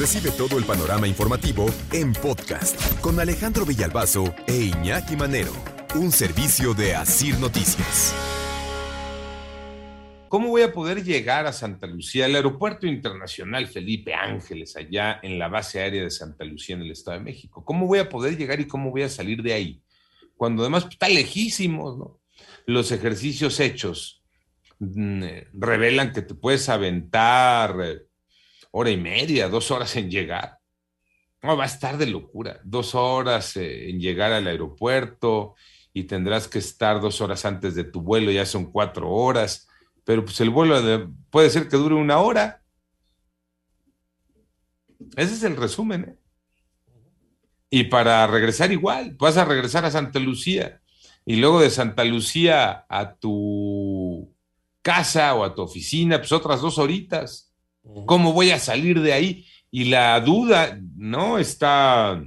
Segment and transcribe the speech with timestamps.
[0.00, 5.52] Recibe todo el panorama informativo en podcast con Alejandro Villalbazo e Iñaki Manero,
[5.94, 8.14] un servicio de Asir Noticias.
[10.30, 15.38] ¿Cómo voy a poder llegar a Santa Lucía, al aeropuerto internacional Felipe Ángeles, allá en
[15.38, 17.62] la base aérea de Santa Lucía, en el Estado de México?
[17.62, 19.82] ¿Cómo voy a poder llegar y cómo voy a salir de ahí?
[20.34, 22.20] Cuando además está lejísimos, ¿no?
[22.64, 24.22] Los ejercicios hechos
[24.78, 28.09] mm, eh, revelan que te puedes aventar eh,
[28.70, 30.58] hora y media, dos horas en llegar.
[31.42, 32.60] No, va a estar de locura.
[32.64, 35.54] Dos horas eh, en llegar al aeropuerto
[35.92, 39.68] y tendrás que estar dos horas antes de tu vuelo, ya son cuatro horas
[40.04, 42.64] pero pues el vuelo de, puede ser que dure una hora.
[45.16, 46.04] Ese es el resumen.
[46.04, 46.16] ¿eh?
[47.70, 50.80] Y para regresar igual, vas a regresar a Santa Lucía
[51.24, 54.34] y luego de Santa Lucía a tu
[54.82, 57.49] casa o a tu oficina, pues otras dos horitas.
[58.06, 59.46] ¿Cómo voy a salir de ahí?
[59.70, 62.22] Y la duda no está,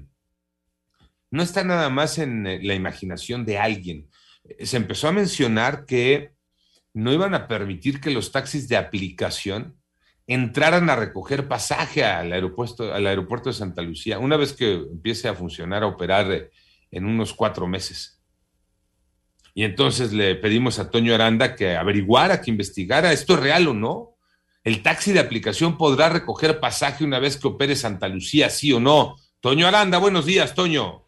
[1.32, 4.10] no está nada más en eh, la imaginación de alguien.
[4.62, 6.32] Se empezó a mencionar que
[6.94, 9.78] no iban a permitir que los taxis de aplicación
[10.28, 15.28] entraran a recoger pasaje al aeropuerto, al aeropuerto de Santa Lucía, una vez que empiece
[15.28, 16.50] a funcionar, a operar eh,
[16.92, 18.22] en unos cuatro meses.
[19.54, 23.74] Y entonces le pedimos a Toño Aranda que averiguara, que investigara, ¿esto es real o
[23.74, 24.13] no?
[24.64, 28.80] ¿El taxi de aplicación podrá recoger pasaje una vez que opere Santa Lucía, sí o
[28.80, 29.18] no?
[29.42, 31.02] Toño Aranda, buenos días, Toño.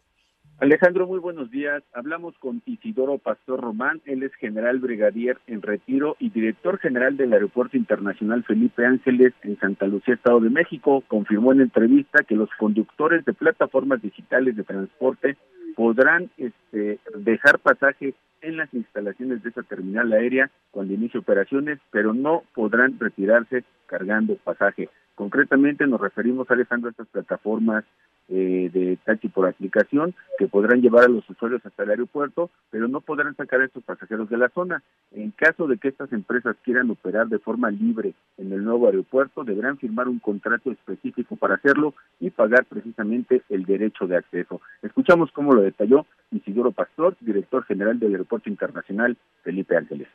[0.58, 1.82] Alejandro, muy buenos días.
[1.94, 7.32] Hablamos con Isidoro Pastor Román, él es general brigadier en retiro y director general del
[7.32, 11.02] Aeropuerto Internacional Felipe Ángeles en Santa Lucía, Estado de México.
[11.08, 15.38] Confirmó en entrevista que los conductores de plataformas digitales de transporte
[15.76, 22.14] podrán este, dejar pasaje en las instalaciones de esa terminal aérea cuando inicie operaciones, pero
[22.14, 24.88] no podrán retirarse cargando pasaje.
[25.14, 27.84] Concretamente nos referimos, Alejandro, a estas plataformas
[28.28, 32.88] eh, de taxi por aplicación que podrán llevar a los usuarios hasta el aeropuerto, pero
[32.88, 34.82] no podrán sacar a estos pasajeros de la zona.
[35.12, 39.44] En caso de que estas empresas quieran operar de forma libre en el nuevo aeropuerto,
[39.44, 44.60] deberán firmar un contrato específico para hacerlo y pagar precisamente el derecho de acceso.
[44.82, 50.08] Escuchamos cómo lo detalló Isidoro Pastor, director general del Aeropuerto Internacional Felipe Ángeles.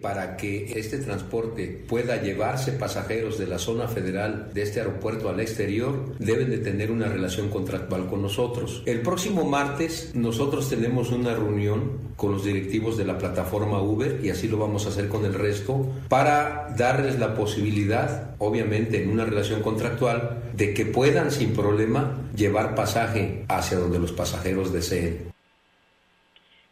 [0.00, 5.40] Para que este transporte pueda llevarse pasajeros de la zona federal de este aeropuerto al
[5.40, 8.82] exterior, deben de tener una relación contractual con nosotros.
[8.86, 14.30] El próximo martes nosotros tenemos una reunión con los directivos de la plataforma Uber y
[14.30, 19.26] así lo vamos a hacer con el resto para darles la posibilidad, obviamente en una
[19.26, 25.30] relación contractual, de que puedan sin problema llevar pasaje hacia donde los pasajeros deseen.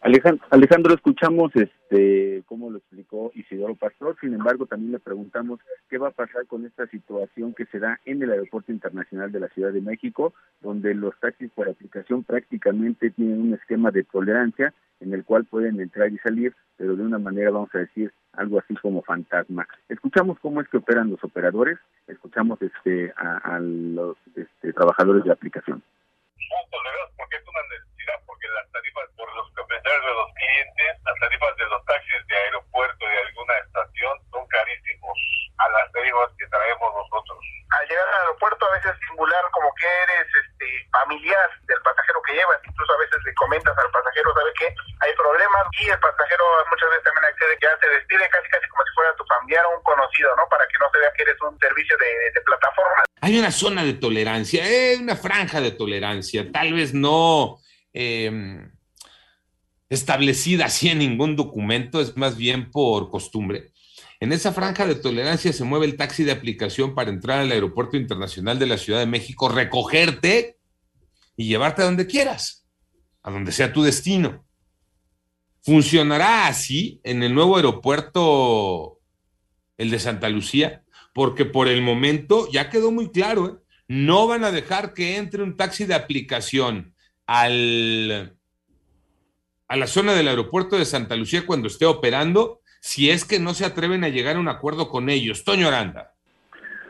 [0.08, 5.60] Alejandro, escuchamos este cómo lo explicó Isidoro Pastor, sin embargo también le preguntamos
[5.90, 9.40] qué va a pasar con esta situación que se da en el Aeropuerto Internacional de
[9.40, 10.32] la Ciudad de México,
[10.62, 15.78] donde los taxis por aplicación prácticamente tienen un esquema de tolerancia en el cual pueden
[15.78, 19.68] entrar y salir, pero de una manera, vamos a decir, algo así como fantasma.
[19.90, 25.82] Escuchamos cómo es que operan los operadores, escuchamos este a, los este, trabajadores de aplicación
[27.48, 32.26] una necesidad, porque las tarifas por los de los clientes, las tarifas de los taxis
[32.26, 35.16] de aeropuerto y de alguna estación son carísimos
[35.58, 37.38] a las tarifas que traemos nosotros.
[37.70, 42.34] Al llegar al aeropuerto a veces simular como que eres este, familiar del pasajero que
[42.34, 44.68] llevas, incluso a veces le comentas al pasajero, ¿sabes qué?
[45.00, 48.68] Hay problemas y el pasajero muchas veces también accede que ya se despide casi casi
[48.68, 50.48] como si fuera tu familiar o un conocido, ¿no?
[50.48, 53.02] Para que no se vea que eres un servicio de, de plataforma.
[53.20, 57.58] Hay una zona de tolerancia, eh, una franja de tolerancia, tal vez no...
[57.92, 58.30] Eh,
[59.88, 63.72] establecida así en ningún documento, es más bien por costumbre.
[64.20, 67.96] En esa franja de tolerancia se mueve el taxi de aplicación para entrar al Aeropuerto
[67.96, 70.58] Internacional de la Ciudad de México, recogerte
[71.36, 72.66] y llevarte a donde quieras,
[73.22, 74.44] a donde sea tu destino.
[75.62, 79.00] Funcionará así en el nuevo aeropuerto,
[79.76, 80.82] el de Santa Lucía,
[81.18, 83.54] porque por el momento ya quedó muy claro, ¿eh?
[83.88, 86.94] no van a dejar que entre un taxi de aplicación
[87.26, 88.36] al
[89.66, 93.52] a la zona del aeropuerto de Santa Lucía cuando esté operando, si es que no
[93.52, 95.42] se atreven a llegar a un acuerdo con ellos.
[95.42, 96.12] Toño Aranda.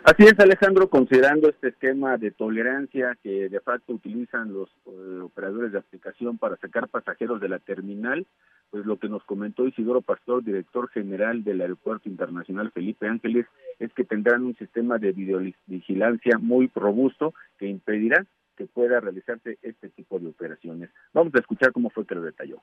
[0.04, 5.72] Así es, Alejandro, considerando este esquema de tolerancia que de facto utilizan los eh, operadores
[5.72, 8.26] de aplicación para sacar pasajeros de la terminal,
[8.70, 13.46] pues lo que nos comentó Isidoro Pastor, director general del Aeropuerto Internacional Felipe Ángeles,
[13.78, 18.26] es que tendrán un sistema de videovigilancia muy robusto que impedirá
[18.56, 20.90] que pueda realizarse este tipo de operaciones.
[21.14, 22.60] Vamos a escuchar cómo fue que lo detalló.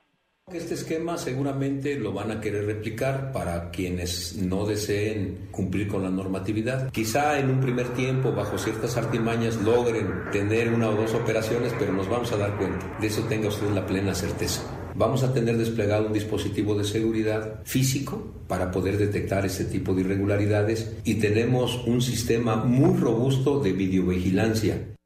[0.52, 6.10] Este esquema seguramente lo van a querer replicar para quienes no deseen cumplir con la
[6.10, 6.92] normatividad.
[6.92, 11.92] Quizá en un primer tiempo, bajo ciertas artimañas, logren tener una o dos operaciones, pero
[11.92, 12.96] nos vamos a dar cuenta.
[13.00, 14.85] De eso tenga usted la plena certeza.
[14.98, 20.00] Vamos a tener desplegado un dispositivo de seguridad físico para poder detectar este tipo de
[20.02, 24.96] irregularidades y tenemos un sistema muy robusto de videovigilancia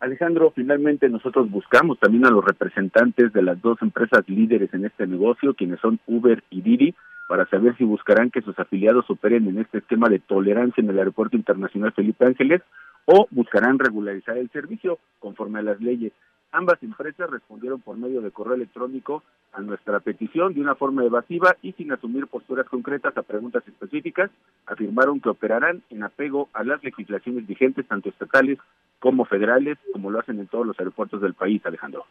[0.00, 5.06] Alejandro, finalmente nosotros buscamos también a los representantes de las dos empresas líderes en este
[5.08, 6.94] negocio, quienes son Uber y Didi,
[7.28, 10.98] para saber si buscarán que sus afiliados operen en este esquema de tolerancia en el
[10.98, 12.62] Aeropuerto Internacional Felipe Ángeles
[13.06, 16.12] o buscarán regularizar el servicio conforme a las leyes.
[16.50, 19.22] Ambas empresas respondieron por medio de correo electrónico
[19.52, 24.30] a nuestra petición de una forma evasiva y sin asumir posturas concretas a preguntas específicas,
[24.66, 28.58] afirmaron que operarán en apego a las legislaciones vigentes, tanto estatales
[28.98, 32.06] como federales, como lo hacen en todos los aeropuertos del país, Alejandro.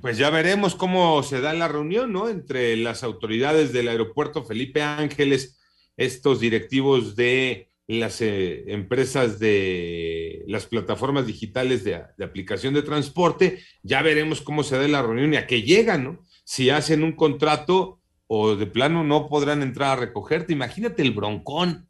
[0.00, 2.28] Pues ya veremos cómo se da la reunión, ¿no?
[2.28, 5.60] Entre las autoridades del aeropuerto Felipe Ángeles,
[5.96, 14.00] estos directivos de las eh, empresas de las plataformas digitales de, aplicación de transporte, ya
[14.00, 16.24] veremos cómo se da la reunión y a qué llegan, ¿no?
[16.44, 20.52] Si hacen un contrato o de plano no podrán entrar a recogerte.
[20.52, 21.88] Imagínate el broncón.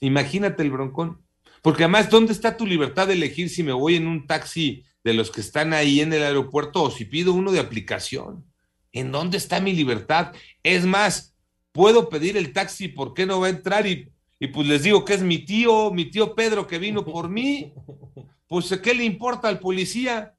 [0.00, 1.24] Imagínate el broncón.
[1.62, 5.14] Porque además, ¿dónde está tu libertad de elegir si me voy en un taxi de
[5.14, 8.44] los que están ahí en el aeropuerto o si pido uno de aplicación?
[8.92, 10.34] ¿En dónde está mi libertad?
[10.62, 11.34] Es más,
[11.72, 13.86] puedo pedir el taxi, ¿por qué no va a entrar?
[13.86, 17.28] Y y pues les digo que es mi tío, mi tío Pedro que vino por
[17.28, 17.74] mí,
[18.48, 20.34] pues ¿qué le importa al policía?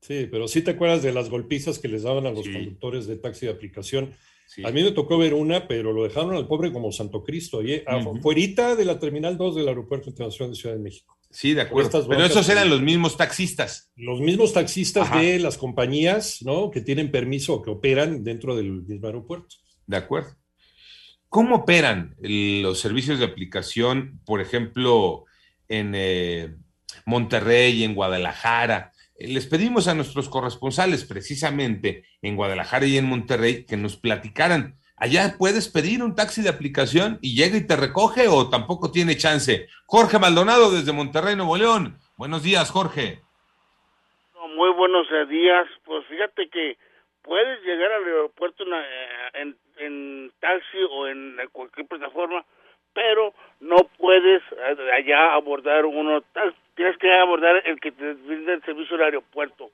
[0.00, 3.16] Sí, pero sí te acuerdas de las golpizas que les daban a los conductores de
[3.16, 4.14] taxi de aplicación.
[4.64, 7.82] A mí me tocó ver una, pero lo dejaron al pobre como Santo Cristo, ahí,
[7.86, 11.18] afuera de la Terminal 2 del Aeropuerto Internacional de Ciudad de México.
[11.30, 12.06] Sí, de acuerdo.
[12.08, 13.92] Pero esos eran los mismos taxistas.
[13.96, 16.70] Los mismos taxistas de las compañías, ¿no?
[16.70, 19.56] Que tienen permiso o que operan dentro del mismo aeropuerto.
[19.86, 20.37] De acuerdo.
[21.28, 25.24] ¿Cómo operan los servicios de aplicación, por ejemplo,
[25.68, 26.54] en eh,
[27.04, 28.92] Monterrey, en Guadalajara?
[29.18, 34.78] Les pedimos a nuestros corresponsales, precisamente en Guadalajara y en Monterrey, que nos platicaran.
[34.96, 39.16] ¿Allá puedes pedir un taxi de aplicación y llega y te recoge o tampoco tiene
[39.16, 39.68] chance?
[39.86, 41.98] Jorge Maldonado desde Monterrey, Nuevo León.
[42.16, 43.20] Buenos días, Jorge.
[44.56, 45.68] Muy buenos días.
[45.84, 46.78] Pues fíjate que
[47.22, 48.72] puedes llegar al aeropuerto en,
[49.42, 49.56] en,
[50.40, 52.44] taxi o en cualquier plataforma,
[52.92, 54.42] pero no puedes
[54.92, 56.22] allá abordar uno,
[56.74, 59.70] tienes que abordar el que te brinda el servicio del aeropuerto.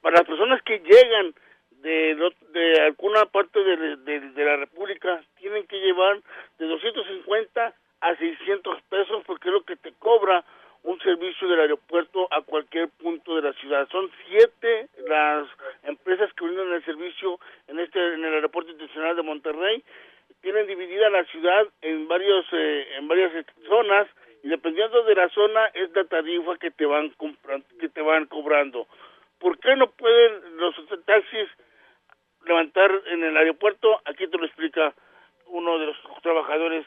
[0.00, 1.34] Para las personas que llegan
[1.82, 6.20] de, de alguna parte de, de, la República, tienen que llevar
[6.58, 10.44] de 250 a 600 pesos porque es lo que te cobra
[10.84, 13.88] un servicio del aeropuerto a cualquier punto de la ciudad.
[13.90, 15.46] Son siete las
[15.82, 19.82] empresas que brindan el servicio en este en el aeropuerto internacional de Monterrey.
[20.40, 23.32] Tienen dividida la ciudad en varios eh, en varias
[23.66, 24.08] zonas
[24.42, 28.26] y dependiendo de la zona es la tarifa que te van comprando, que te van
[28.26, 28.86] cobrando.
[29.38, 30.76] ¿Por qué no pueden los
[31.38, 31.66] taxis
[32.46, 34.00] levantar en el aeropuerto?
[34.04, 34.94] Aquí te lo explica
[35.46, 36.86] uno de los trabajadores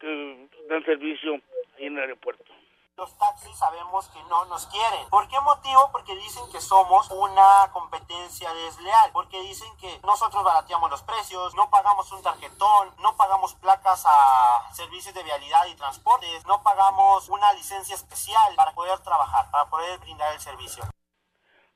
[0.00, 1.40] que dan servicio
[1.76, 2.52] ahí en el aeropuerto
[2.96, 5.08] los taxis sabemos que no nos quieren.
[5.08, 5.90] ¿Por qué motivo?
[5.90, 11.68] Porque dicen que somos una competencia desleal, porque dicen que nosotros barateamos los precios, no
[11.70, 17.52] pagamos un tarjetón, no pagamos placas a servicios de vialidad y transportes, no pagamos una
[17.54, 20.84] licencia especial para poder trabajar, para poder brindar el servicio.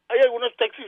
[0.09, 0.87] Hay algunos taxis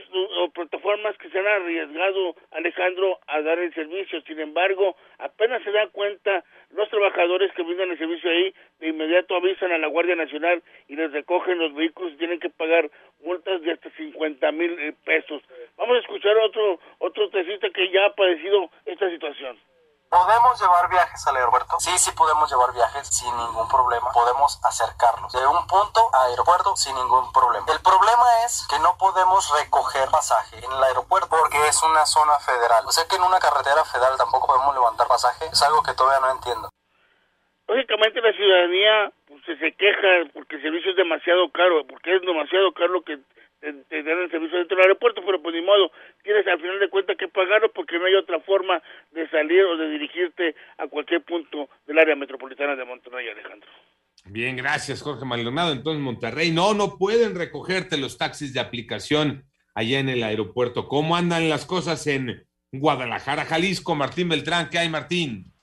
[1.55, 4.21] arriesgado, Alejandro, a dar el servicio.
[4.21, 9.35] Sin embargo, apenas se dan cuenta los trabajadores que brindan el servicio ahí, de inmediato
[9.35, 12.89] avisan a la Guardia Nacional y les recogen los vehículos y tienen que pagar
[13.23, 15.41] multas de hasta 50 mil pesos.
[15.77, 19.57] Vamos a escuchar otro otro taxista que ya ha padecido esta situación.
[20.09, 21.79] ¿Podemos llevar viajes al aeropuerto?
[21.79, 24.11] Sí, sí podemos llevar viajes sin ningún problema.
[24.11, 27.65] Podemos acercarnos de un punto a aeropuerto sin ningún problema.
[27.69, 32.39] El problema es que no podemos recoger pasaje en el aeropuerto porque es una zona
[32.39, 32.81] federal.
[32.87, 35.45] O sea que en una carretera federal tampoco podemos levantar pasaje.
[35.45, 36.69] Es algo que todavía no entiendo.
[37.67, 42.73] Lógicamente la ciudadanía pues, se queja porque el servicio es demasiado caro, porque es demasiado
[42.73, 43.21] caro lo que
[43.59, 45.91] te, dan el servicio dentro del aeropuerto, pero pues ni modo,
[46.23, 49.77] tienes al final de cuentas que pagarlo porque no hay otra forma de salir o
[49.77, 53.69] de dirigirte a cualquier punto del área metropolitana de Monterrey, Alejandro.
[54.25, 55.71] Bien, gracias, Jorge Maldonado.
[55.71, 60.87] Entonces, Monterrey, no, no pueden recogerte los taxis de aplicación allá en el aeropuerto.
[60.87, 63.95] ¿Cómo andan las cosas en Guadalajara, Jalisco?
[63.95, 65.53] Martín Beltrán, ¿qué hay, Martín?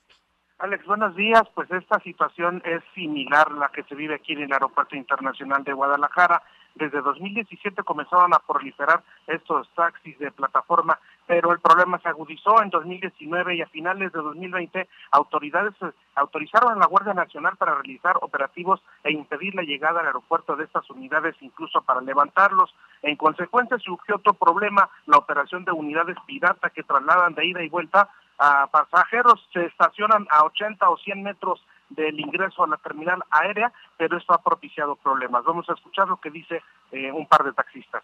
[0.58, 1.42] Alex, buenos días.
[1.54, 5.62] Pues esta situación es similar a la que se vive aquí en el Aeropuerto Internacional
[5.64, 6.42] de Guadalajara.
[6.76, 12.68] Desde 2017 comenzaron a proliferar estos taxis de plataforma, pero el problema se agudizó en
[12.68, 18.16] 2019 y a finales de 2020 autoridades eh, autorizaron a la Guardia Nacional para realizar
[18.20, 22.74] operativos e impedir la llegada al aeropuerto de estas unidades, incluso para levantarlos.
[23.00, 27.70] En consecuencia surgió otro problema, la operación de unidades pirata que trasladan de ida y
[27.70, 33.22] vuelta a pasajeros, se estacionan a 80 o 100 metros del ingreso a la terminal
[33.30, 35.44] aérea, pero esto ha propiciado problemas.
[35.44, 36.62] Vamos a escuchar lo que dice
[36.92, 38.02] eh, un par de taxistas.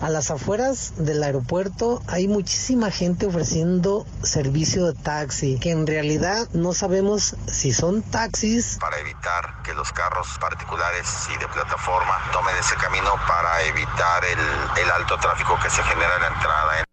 [0.00, 6.46] A las afueras del aeropuerto hay muchísima gente ofreciendo servicio de taxi, que en realidad
[6.52, 8.78] no sabemos si son taxis.
[8.80, 14.84] Para evitar que los carros particulares y de plataforma tomen ese camino para evitar el,
[14.84, 16.87] el alto tráfico que se genera en la entrada.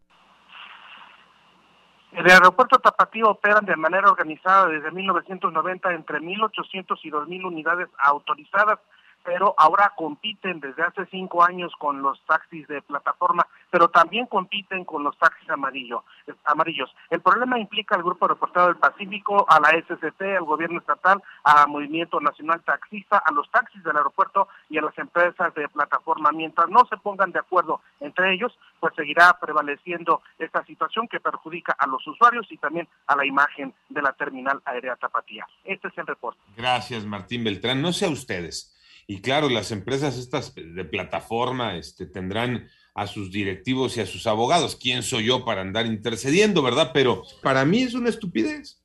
[2.26, 8.80] El aeropuerto Tapatío operan de manera organizada desde 1990 entre 1.800 y 2.000 unidades autorizadas
[9.26, 14.86] pero ahora compiten desde hace cinco años con los taxis de plataforma, pero también compiten
[14.86, 16.04] con los taxis amarillo,
[16.46, 16.96] amarillos.
[17.10, 21.68] El problema implica al Grupo Reportero del Pacífico, a la SCT, al gobierno estatal, al
[21.68, 26.32] Movimiento Nacional Taxista, a los taxis del aeropuerto y a las empresas de plataforma.
[26.32, 31.76] Mientras no se pongan de acuerdo entre ellos, pues seguirá prevaleciendo esta situación que perjudica
[31.78, 35.48] a los usuarios y también a la imagen de la terminal aérea Tapatía.
[35.64, 36.40] Este es el reporte.
[36.56, 37.82] Gracias, Martín Beltrán.
[37.82, 38.75] No sé a ustedes
[39.08, 44.26] y claro, las empresas estas de plataforma este, tendrán a sus directivos y a sus
[44.26, 44.76] abogados.
[44.76, 46.92] ¿Quién soy yo para andar intercediendo, verdad?
[46.94, 48.82] Pero para mí es una estupidez.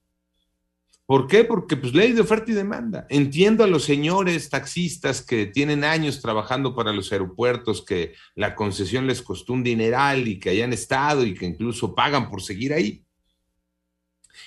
[1.06, 1.42] ¿Por qué?
[1.42, 3.06] Porque pues ley de oferta y demanda.
[3.08, 9.06] Entiendo a los señores taxistas que tienen años trabajando para los aeropuertos, que la concesión
[9.06, 13.04] les costó un dineral y que hayan estado y que incluso pagan por seguir ahí.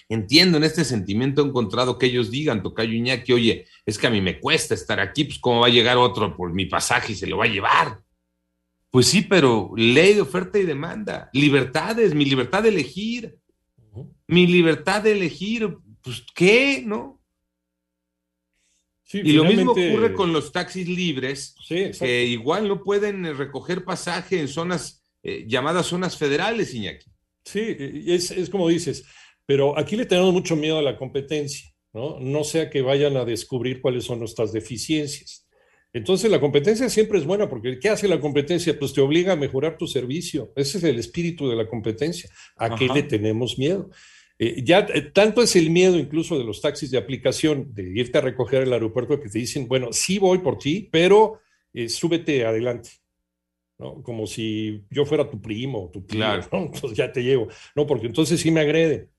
[0.10, 4.22] Entiendo en este sentimiento encontrado que ellos digan, Tocayo Iñaki, oye, es que a mí
[4.22, 7.28] me cuesta estar aquí, pues cómo va a llegar otro por mi pasaje y se
[7.28, 8.02] lo va a llevar.
[8.90, 13.38] Pues sí, pero ley de oferta y demanda, libertades, mi libertad de elegir,
[14.28, 17.20] mi libertad de elegir, pues qué, ¿no?
[19.12, 24.48] y lo mismo ocurre con los taxis libres, que igual no pueden recoger pasaje en
[24.48, 27.10] zonas eh, llamadas zonas federales, Iñaki.
[27.46, 27.76] Sí,
[28.08, 29.06] es, es como dices,
[29.46, 32.20] pero aquí le tenemos mucho miedo a la competencia, ¿no?
[32.20, 35.48] No sea que vayan a descubrir cuáles son nuestras deficiencias.
[35.94, 38.78] Entonces la competencia siempre es buena porque ¿qué hace la competencia?
[38.78, 40.52] Pues te obliga a mejorar tu servicio.
[40.56, 42.30] Ese es el espíritu de la competencia.
[42.56, 43.92] ¿A qué le tenemos miedo?
[44.40, 48.18] Eh, ya eh, tanto es el miedo incluso de los taxis de aplicación de irte
[48.18, 51.40] a recoger el aeropuerto que te dicen, bueno, sí voy por ti, pero
[51.72, 52.90] eh, súbete adelante.
[53.78, 54.02] ¿no?
[54.02, 56.48] Como si yo fuera tu primo o tu tío, claro.
[56.52, 57.48] Entonces ya te llevo.
[57.76, 59.10] No, porque entonces sí me agrede.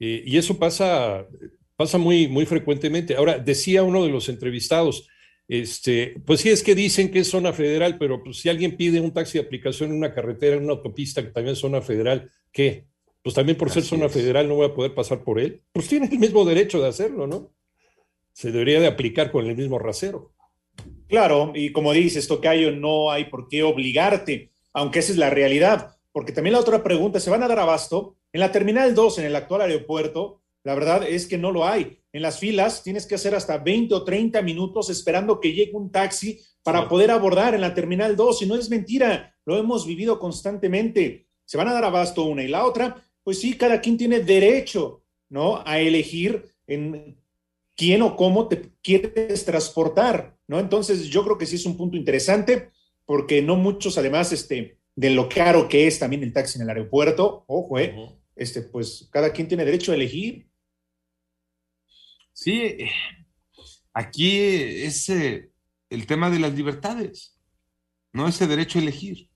[0.00, 1.26] Eh, y eso pasa,
[1.76, 3.14] pasa muy, muy frecuentemente.
[3.14, 5.06] Ahora, decía uno de los entrevistados,
[5.46, 9.00] este, pues sí es que dicen que es zona federal, pero pues si alguien pide
[9.00, 12.30] un taxi de aplicación en una carretera, en una autopista que también es zona federal,
[12.50, 12.86] ¿qué?
[13.22, 15.62] Pues también por ser zona federal no voy a poder pasar por él.
[15.72, 17.52] Pues tiene el mismo derecho de hacerlo, ¿no?
[18.32, 20.32] Se debería de aplicar con el mismo rasero.
[21.08, 25.96] Claro, y como dices, Tocayo, no hay por qué obligarte, aunque esa es la realidad,
[26.12, 28.16] porque también la otra pregunta, ¿se van a dar abasto?
[28.32, 31.98] En la Terminal 2, en el actual aeropuerto, la verdad es que no lo hay.
[32.12, 35.90] En las filas tienes que hacer hasta 20 o 30 minutos esperando que llegue un
[35.90, 38.42] taxi para poder abordar en la Terminal 2.
[38.42, 41.26] Y no es mentira, lo hemos vivido constantemente.
[41.44, 43.04] Se van a dar abasto una y la otra.
[43.22, 45.62] Pues sí, cada quien tiene derecho, ¿no?
[45.64, 47.16] A elegir en
[47.76, 50.58] quién o cómo te quieres transportar, ¿no?
[50.58, 52.70] Entonces yo creo que sí es un punto interesante
[53.06, 56.68] porque no muchos, además, este, de lo caro que es también el taxi en el
[56.68, 57.94] aeropuerto, ojo, eh,
[58.40, 60.48] este, pues cada quien tiene derecho a elegir.
[62.32, 62.78] Sí,
[63.92, 65.50] aquí es eh,
[65.90, 67.38] el tema de las libertades,
[68.14, 69.28] no ese derecho a elegir.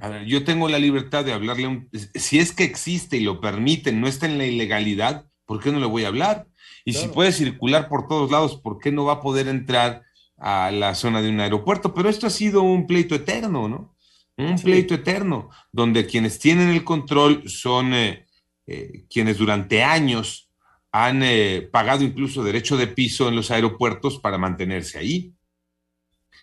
[0.00, 3.40] A ver, yo tengo la libertad de hablarle, un, si es que existe y lo
[3.40, 6.48] permiten, no está en la ilegalidad, ¿por qué no le voy a hablar?
[6.84, 10.02] Y si puede circular por todos lados, ¿por qué no va a poder entrar
[10.36, 11.94] a la zona de un aeropuerto?
[11.94, 13.94] Pero esto ha sido un pleito eterno, ¿no?
[14.36, 18.27] Un pleito eterno, donde quienes tienen el control son eh,
[18.70, 20.50] eh, quienes durante años
[20.92, 25.32] han eh, pagado incluso derecho de piso en los aeropuertos para mantenerse ahí.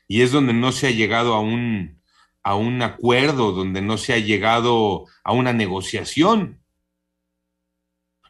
[0.07, 2.01] Y es donde no se ha llegado a un,
[2.41, 6.61] a un acuerdo, donde no se ha llegado a una negociación.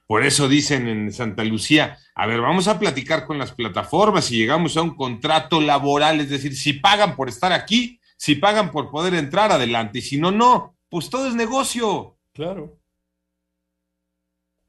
[0.07, 4.37] Por eso dicen en Santa Lucía, a ver, vamos a platicar con las plataformas y
[4.37, 8.91] llegamos a un contrato laboral, es decir, si pagan por estar aquí, si pagan por
[8.91, 12.17] poder entrar adelante, y si no, no, pues todo es negocio.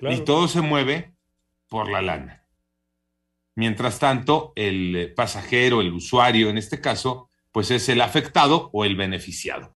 [0.00, 1.14] Y todo se mueve
[1.68, 2.46] por la lana.
[3.54, 8.96] Mientras tanto, el pasajero, el usuario en este caso, pues es el afectado o el
[8.96, 9.74] beneficiado.